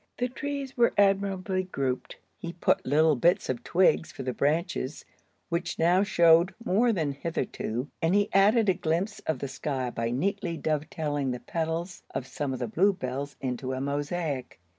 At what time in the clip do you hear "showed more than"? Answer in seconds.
6.01-7.11